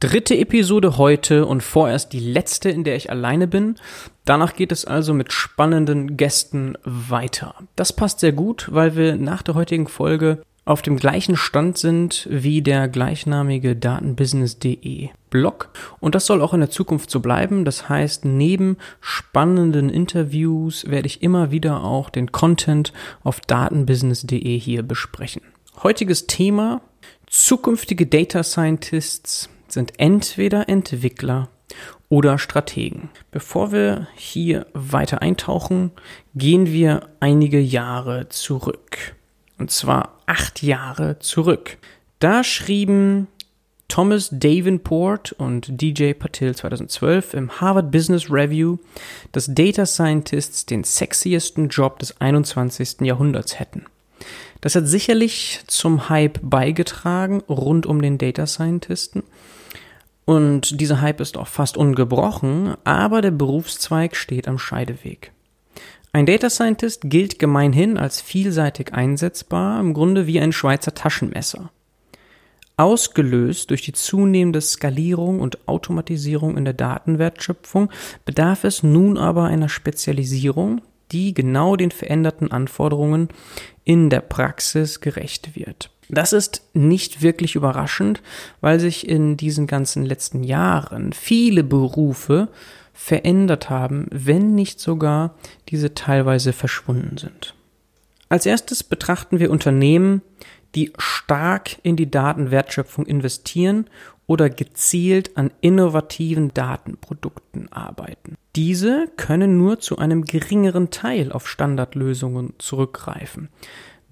[0.00, 3.74] Dritte Episode heute und vorerst die letzte, in der ich alleine bin.
[4.24, 7.56] Danach geht es also mit spannenden Gästen weiter.
[7.74, 12.28] Das passt sehr gut, weil wir nach der heutigen Folge auf dem gleichen Stand sind
[12.30, 15.70] wie der gleichnamige datenbusiness.de Blog.
[15.98, 17.64] Und das soll auch in der Zukunft so bleiben.
[17.64, 22.92] Das heißt, neben spannenden Interviews werde ich immer wieder auch den Content
[23.24, 25.42] auf datenbusiness.de hier besprechen.
[25.82, 26.82] Heutiges Thema
[27.26, 31.48] zukünftige Data Scientists sind entweder Entwickler
[32.08, 33.10] oder Strategen.
[33.30, 35.92] Bevor wir hier weiter eintauchen,
[36.34, 39.14] gehen wir einige Jahre zurück.
[39.58, 41.78] Und zwar acht Jahre zurück.
[42.20, 43.28] Da schrieben
[43.88, 48.76] Thomas Davenport und DJ Patil 2012 im Harvard Business Review,
[49.32, 53.00] dass Data Scientists den sexiesten Job des 21.
[53.00, 53.86] Jahrhunderts hätten.
[54.60, 59.22] Das hat sicherlich zum Hype beigetragen rund um den Data Scientisten
[60.28, 65.32] und dieser Hype ist auch fast ungebrochen, aber der Berufszweig steht am Scheideweg.
[66.12, 71.70] Ein Data Scientist gilt gemeinhin als vielseitig einsetzbar, im Grunde wie ein Schweizer Taschenmesser.
[72.76, 77.90] Ausgelöst durch die zunehmende Skalierung und Automatisierung in der Datenwertschöpfung
[78.26, 83.28] bedarf es nun aber einer Spezialisierung, die genau den veränderten Anforderungen
[83.84, 85.90] in der Praxis gerecht wird.
[86.08, 88.22] Das ist nicht wirklich überraschend,
[88.60, 92.48] weil sich in diesen ganzen letzten Jahren viele Berufe
[92.94, 95.34] verändert haben, wenn nicht sogar
[95.68, 97.54] diese teilweise verschwunden sind.
[98.28, 100.22] Als erstes betrachten wir Unternehmen,
[100.74, 103.86] die stark in die Datenwertschöpfung investieren
[104.26, 108.36] oder gezielt an innovativen Datenprodukten arbeiten.
[108.54, 113.48] Diese können nur zu einem geringeren Teil auf Standardlösungen zurückgreifen.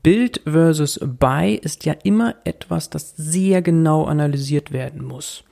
[0.03, 5.45] Build versus Buy ist ja immer etwas, das sehr genau analysiert werden muss.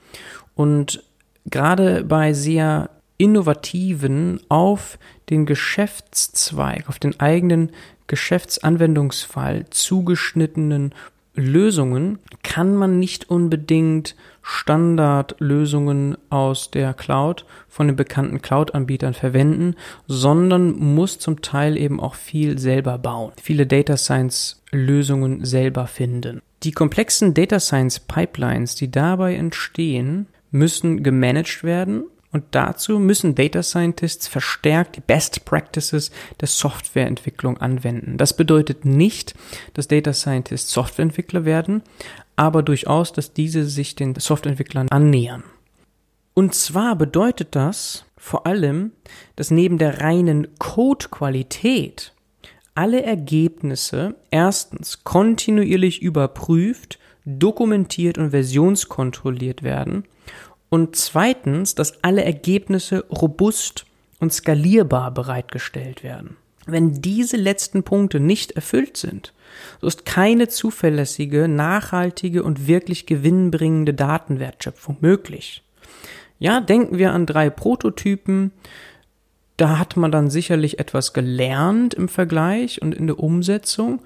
[0.55, 1.03] Und
[1.45, 4.97] gerade bei sehr innovativen, auf
[5.29, 7.71] den Geschäftszweig, auf den eigenen
[8.07, 10.93] Geschäftsanwendungsfall zugeschnittenen
[11.35, 19.75] Lösungen kann man nicht unbedingt Standardlösungen aus der Cloud von den bekannten Cloud-Anbietern verwenden,
[20.07, 26.41] sondern muss zum Teil eben auch viel selber bauen, viele Data Science Lösungen selber finden.
[26.63, 33.63] Die komplexen Data Science Pipelines, die dabei entstehen, müssen gemanagt werden und dazu müssen Data
[33.63, 38.17] Scientists verstärkt die Best Practices der Softwareentwicklung anwenden.
[38.17, 39.35] Das bedeutet nicht,
[39.73, 41.81] dass Data Scientists Softwareentwickler werden,
[42.35, 45.45] aber durchaus, dass diese sich den Softwareentwicklern annähern.
[46.33, 48.91] Und zwar bedeutet das vor allem,
[49.37, 52.13] dass neben der reinen Codequalität
[52.73, 60.03] alle Ergebnisse erstens kontinuierlich überprüft, dokumentiert und versionskontrolliert werden
[60.69, 63.85] und zweitens, dass alle Ergebnisse robust
[64.19, 66.37] und skalierbar bereitgestellt werden.
[66.65, 69.33] Wenn diese letzten Punkte nicht erfüllt sind,
[69.81, 75.63] so ist keine zuverlässige, nachhaltige und wirklich gewinnbringende Datenwertschöpfung möglich.
[76.39, 78.51] Ja, denken wir an drei Prototypen.
[79.57, 84.01] Da hat man dann sicherlich etwas gelernt im Vergleich und in der Umsetzung,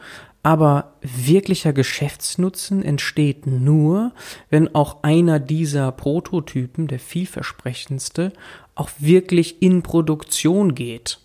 [0.50, 4.14] aber wirklicher Geschäftsnutzen entsteht nur,
[4.50, 8.34] wenn auch einer dieser Prototypen, der vielversprechendste,
[8.74, 11.20] auch wirklich in Produktion geht.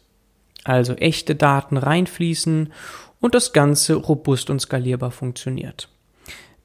[0.63, 2.71] Also echte Daten reinfließen
[3.19, 5.89] und das Ganze robust und skalierbar funktioniert.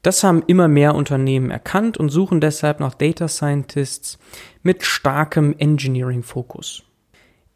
[0.02, 4.18] Das haben immer mehr Unternehmen erkannt und suchen deshalb nach Data Scientists
[4.62, 6.82] mit starkem Engineering-Fokus.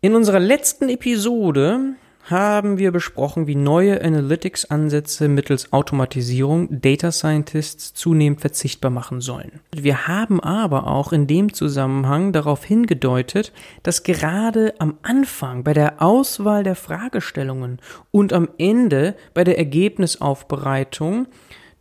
[0.00, 8.40] In unserer letzten Episode haben wir besprochen, wie neue Analytics-Ansätze mittels Automatisierung Data Scientists zunehmend
[8.40, 9.60] verzichtbar machen sollen.
[9.76, 16.00] Wir haben aber auch in dem Zusammenhang darauf hingedeutet, dass gerade am Anfang bei der
[16.00, 17.78] Auswahl der Fragestellungen
[18.10, 21.26] und am Ende bei der Ergebnisaufbereitung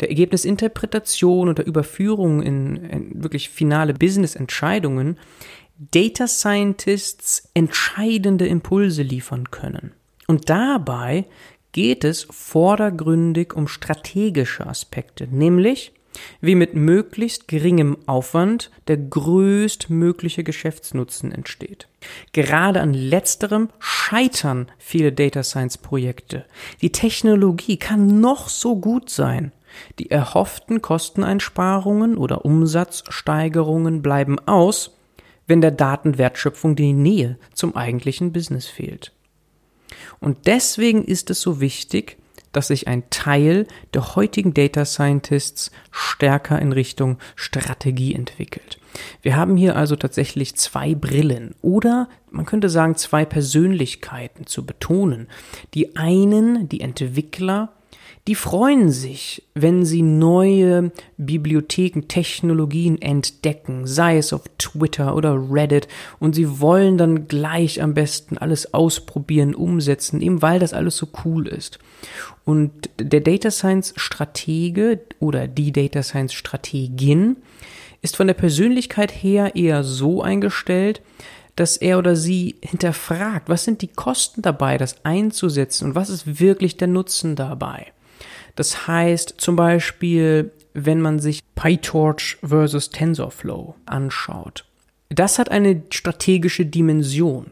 [0.02, 5.18] der Ergebnisinterpretation und der Überführung in, in wirklich finale Business-Entscheidungen
[5.78, 9.94] Data Scientists entscheidende Impulse liefern können.
[10.28, 11.26] Und dabei
[11.72, 15.94] geht es vordergründig um strategische Aspekte, nämlich
[16.42, 21.88] wie mit möglichst geringem Aufwand der größtmögliche Geschäftsnutzen entsteht.
[22.32, 26.46] Gerade an letzterem scheitern viele Data Science Projekte.
[26.82, 29.52] Die Technologie kann noch so gut sein.
[29.98, 34.96] Die erhofften Kosteneinsparungen oder Umsatzsteigerungen bleiben aus,
[35.48, 39.14] wenn der Datenwertschöpfung die Nähe zum eigentlichen Business fehlt.
[40.20, 42.18] Und deswegen ist es so wichtig,
[42.54, 48.80] dass sich ein Teil der heutigen Data Scientists stärker in Richtung Strategie entwickelt.
[49.22, 55.28] Wir haben hier also tatsächlich zwei Brillen oder man könnte sagen zwei Persönlichkeiten zu betonen.
[55.74, 57.74] Die einen, die Entwickler,
[58.28, 65.90] die freuen sich, wenn sie neue Bibliotheken, Technologien entdecken, sei es auf Twitter oder Reddit,
[66.20, 71.08] und sie wollen dann gleich am besten alles ausprobieren, umsetzen, eben weil das alles so
[71.26, 71.80] cool ist.
[72.46, 77.38] Und der Data Science Stratege oder die Data Science Strategin
[78.02, 81.02] ist von der Persönlichkeit her eher so eingestellt,
[81.56, 86.40] dass er oder sie hinterfragt, was sind die Kosten dabei, das einzusetzen und was ist
[86.40, 87.92] wirklich der Nutzen dabei.
[88.56, 94.66] Das heißt zum Beispiel, wenn man sich PyTorch versus TensorFlow anschaut.
[95.10, 97.52] Das hat eine strategische Dimension.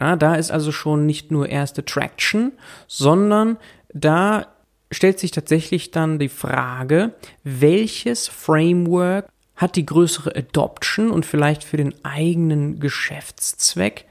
[0.00, 2.52] Ja, da ist also schon nicht nur erste Traction,
[2.86, 3.58] sondern
[3.92, 4.46] da
[4.90, 7.14] stellt sich tatsächlich dann die Frage,
[7.44, 9.28] welches Framework
[9.60, 14.06] hat die größere Adoption und vielleicht für den eigenen Geschäftszweck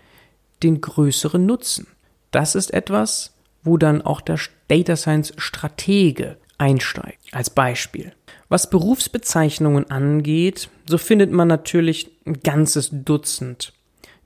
[0.61, 1.87] den größeren Nutzen.
[2.29, 4.37] Das ist etwas, wo dann auch der
[4.67, 7.17] Data Science Stratege einsteigt.
[7.31, 8.13] Als Beispiel.
[8.47, 13.73] Was Berufsbezeichnungen angeht, so findet man natürlich ein ganzes Dutzend,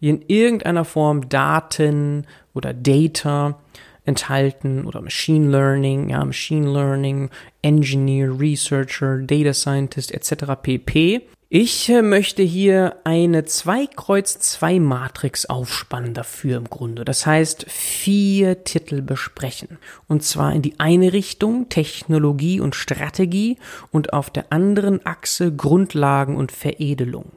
[0.02, 3.62] die in irgendeiner Form Daten oder Data
[4.06, 7.30] enthalten oder Machine Learning, ja, Machine Learning,
[7.62, 10.54] Engineer, Researcher, Data Scientist etc.
[10.62, 11.22] pp.
[11.56, 17.06] Ich äh, möchte hier eine 2 Kreuz 2 Matrix aufspannen dafür im Grunde.
[17.06, 19.78] Das heißt, vier Titel besprechen.
[20.08, 23.58] Und zwar in die eine Richtung Technologie und Strategie
[23.92, 27.34] und auf der anderen Achse Grundlagen und Veredelung.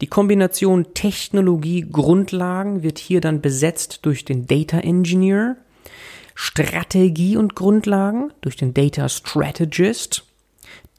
[0.00, 5.56] Die Kombination Technologie Grundlagen wird hier dann besetzt durch den Data Engineer,
[6.40, 10.22] Strategie und Grundlagen durch den Data Strategist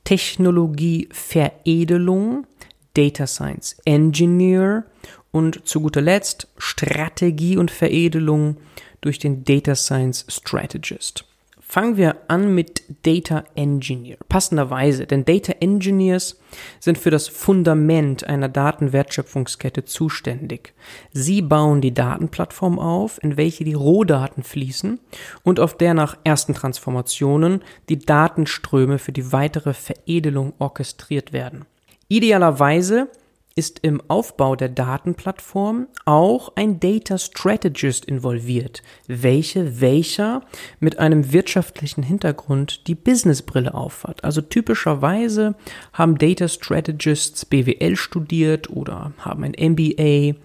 [0.03, 2.45] Technologieveredelung,
[2.93, 4.83] Data Science Engineer
[5.31, 8.57] und zu guter Letzt Strategie und Veredelung
[8.99, 11.23] durch den Data Science Strategist.
[11.71, 14.17] Fangen wir an mit Data Engineer.
[14.27, 16.39] Passenderweise, denn Data Engineers
[16.79, 20.73] sind für das Fundament einer Datenwertschöpfungskette zuständig.
[21.13, 24.99] Sie bauen die Datenplattform auf, in welche die Rohdaten fließen
[25.43, 31.65] und auf der nach ersten Transformationen die Datenströme für die weitere Veredelung orchestriert werden.
[32.07, 33.09] Idealerweise
[33.59, 40.43] ist im Aufbau der Datenplattform auch ein Data Strategist involviert, welche welcher
[40.79, 44.23] mit einem wirtschaftlichen Hintergrund die Businessbrille aufhat.
[44.23, 45.55] Also typischerweise
[45.91, 50.39] haben Data Strategists BWL studiert oder haben ein MBA,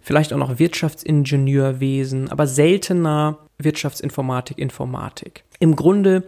[0.00, 5.44] vielleicht auch noch Wirtschaftsingenieurwesen, aber seltener Wirtschaftsinformatik, Informatik.
[5.60, 6.24] Im Grunde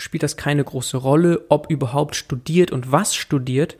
[0.00, 3.76] spielt das keine große Rolle, ob überhaupt studiert und was studiert.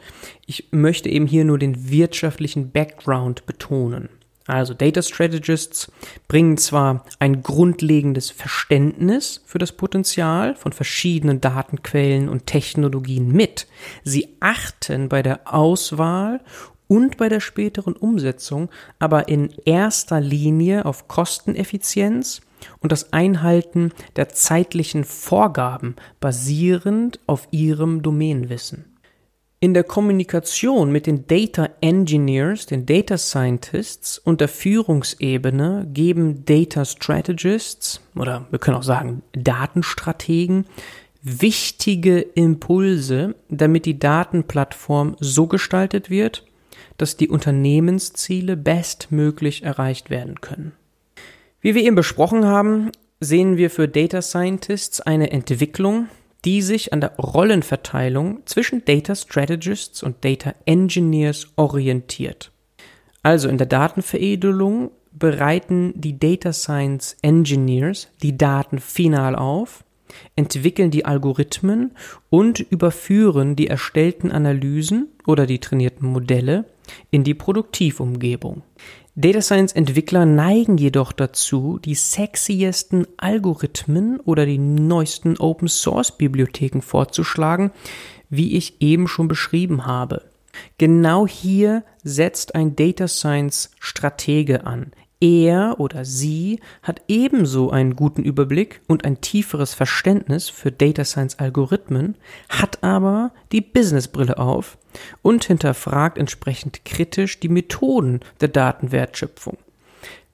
[0.47, 4.09] Ich möchte eben hier nur den wirtschaftlichen Background betonen.
[4.47, 5.93] Also Data Strategists
[6.27, 13.69] bringen zwar ein grundlegendes Verständnis für das Potenzial von verschiedenen Datenquellen und Technologien mit.
[14.03, 16.41] Sie achten bei der Auswahl
[16.89, 22.41] und bei der späteren Umsetzung aber in erster Linie auf Kosteneffizienz
[22.81, 28.91] und das Einhalten der zeitlichen Vorgaben basierend auf ihrem Domänenwissen.
[29.63, 36.87] In der Kommunikation mit den Data Engineers, den Data Scientists und der Führungsebene geben Data
[36.87, 40.65] Strategists oder wir können auch sagen Datenstrategen
[41.23, 46.47] wichtige Impulse, damit die Datenplattform so gestaltet wird,
[46.97, 50.73] dass die Unternehmensziele bestmöglich erreicht werden können.
[51.61, 52.91] Wie wir eben besprochen haben,
[53.21, 56.09] sehen wir für Data Scientists eine Entwicklung,
[56.47, 62.51] die sich an der Rollenverteilung zwischen Data Strategists und Data Engineers orientiert.
[63.23, 69.85] Also in der Datenveredelung bereiten die Data Science Engineers die Daten final auf,
[70.37, 71.93] entwickeln die Algorithmen
[72.31, 76.65] und überführen die erstellten Analysen oder die trainierten Modelle
[77.11, 78.63] in die Produktivumgebung.
[79.21, 86.81] Data Science Entwickler neigen jedoch dazu, die sexiesten Algorithmen oder die neuesten Open Source Bibliotheken
[86.81, 87.71] vorzuschlagen,
[88.31, 90.31] wie ich eben schon beschrieben habe.
[90.79, 94.93] Genau hier setzt ein Data Science Stratege an.
[95.21, 101.39] Er oder sie hat ebenso einen guten Überblick und ein tieferes Verständnis für Data Science
[101.39, 102.17] Algorithmen,
[102.49, 104.79] hat aber die Businessbrille auf
[105.21, 109.59] und hinterfragt entsprechend kritisch die Methoden der Datenwertschöpfung.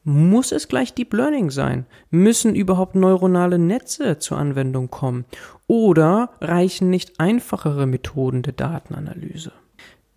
[0.04, 1.84] Muss es gleich Deep Learning sein?
[2.10, 5.24] Müssen überhaupt neuronale Netze zur Anwendung kommen?
[5.66, 9.50] Oder reichen nicht einfachere Methoden der Datenanalyse?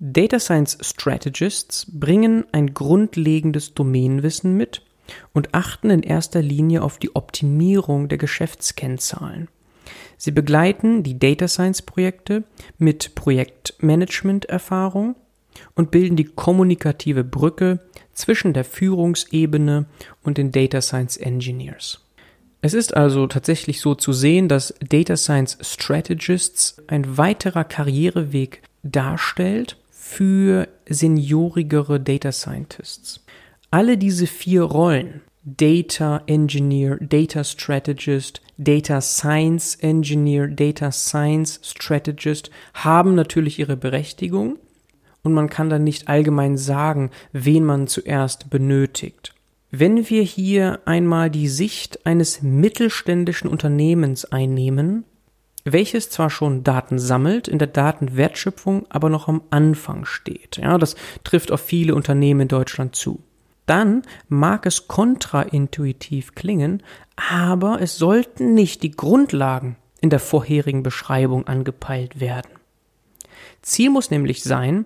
[0.02, 4.82] Data Science Strategists bringen ein grundlegendes Domänenwissen mit
[5.34, 9.50] und achten in erster Linie auf die Optimierung der Geschäftskennzahlen.
[10.16, 12.46] Sie begleiten die Data Science Projekte
[12.78, 15.18] mit Projektmanagement-Erfahrung
[15.76, 17.82] und bilden die kommunikative Brücke
[18.14, 19.86] zwischen der Führungsebene
[20.24, 22.06] und den Data Science Engineers.
[22.62, 29.76] Es ist also tatsächlich so zu sehen, dass Data Science Strategists ein weiterer Karriereweg darstellt,
[30.10, 33.24] für seniorigere Data Scientists.
[33.70, 43.14] Alle diese vier Rollen, Data Engineer, Data Strategist, Data Science Engineer, Data Science Strategist, haben
[43.14, 44.58] natürlich ihre Berechtigung
[45.22, 49.36] und man kann dann nicht allgemein sagen, wen man zuerst benötigt.
[49.70, 55.06] Wenn wir hier einmal die Sicht eines mittelständischen Unternehmens einnehmen,
[55.72, 60.58] welches zwar schon Daten sammelt, in der Datenwertschöpfung aber noch am Anfang steht.
[60.58, 63.22] Ja, das trifft auf viele Unternehmen in Deutschland zu.
[63.66, 66.82] Dann mag es kontraintuitiv klingen,
[67.16, 72.50] aber es sollten nicht die Grundlagen in der vorherigen Beschreibung angepeilt werden.
[73.62, 74.86] Ziel muss nämlich sein,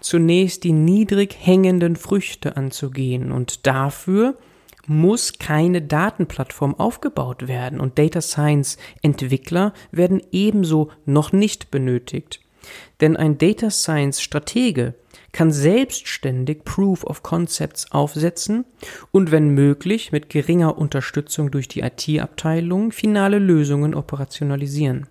[0.00, 4.36] zunächst die niedrig hängenden Früchte anzugehen und dafür
[4.88, 12.40] muss keine Datenplattform aufgebaut werden und Data Science Entwickler werden ebenso noch nicht benötigt.
[13.00, 14.94] Denn ein Data Science Stratege
[15.32, 18.64] kann selbstständig Proof of Concepts aufsetzen
[19.12, 25.06] und wenn möglich mit geringer Unterstützung durch die IT-Abteilung finale Lösungen operationalisieren.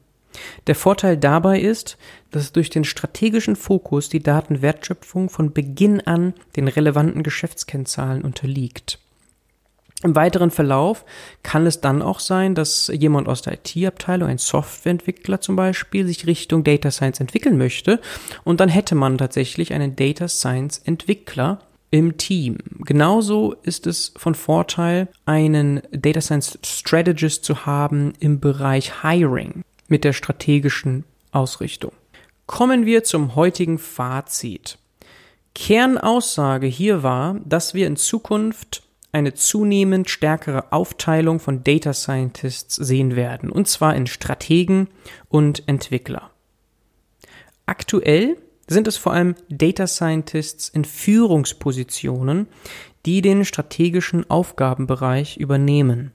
[0.67, 1.97] Der Vorteil dabei ist,
[2.31, 8.99] dass durch den strategischen Fokus die Datenwertschöpfung von Beginn an den relevanten Geschäftskennzahlen unterliegt.
[10.03, 11.05] Im weiteren Verlauf
[11.41, 16.27] kann es dann auch sein, dass jemand aus der IT-Abteilung, ein Softwareentwickler zum Beispiel, sich
[16.27, 17.99] Richtung Data Science entwickeln möchte.
[18.43, 22.57] Und dann hätte man tatsächlich einen Data Science Entwickler im Team.
[22.85, 30.03] Genauso ist es von Vorteil, einen Data Science Strategist zu haben im Bereich Hiring mit
[30.03, 31.91] der strategischen Ausrichtung.
[32.45, 34.77] Kommen wir zum heutigen Fazit.
[35.55, 38.83] Kernaussage hier war, dass wir in Zukunft
[39.17, 44.87] eine zunehmend stärkere Aufteilung von Data Scientists sehen werden, und zwar in Strategen
[45.27, 46.31] und Entwickler.
[47.65, 52.47] Aktuell sind es vor allem Data Scientists in Führungspositionen,
[53.05, 56.11] die den strategischen Aufgabenbereich übernehmen.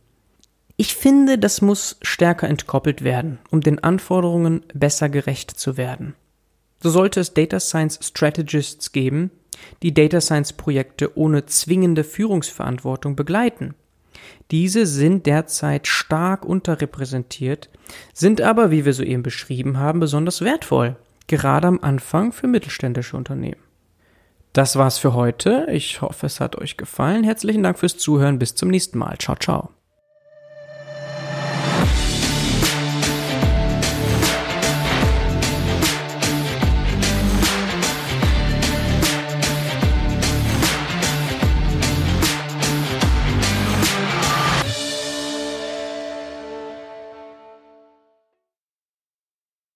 [0.77, 6.15] Ich finde, das muss stärker entkoppelt werden, um den Anforderungen besser gerecht zu werden.
[6.81, 9.31] So sollte es Data Science Strategists geben,
[9.83, 13.75] die Data Science Projekte ohne zwingende Führungsverantwortung begleiten.
[14.51, 17.71] Diese sind derzeit stark unterrepräsentiert,
[18.13, 23.61] sind aber, wie wir soeben beschrieben haben, besonders wertvoll, gerade am Anfang für mittelständische Unternehmen.
[24.53, 25.67] Das war's für heute.
[25.71, 27.25] Ich hoffe, es hat euch gefallen.
[27.25, 28.39] Herzlichen Dank fürs Zuhören.
[28.39, 29.17] Bis zum nächsten Mal.
[29.19, 29.82] Ciao, ciao.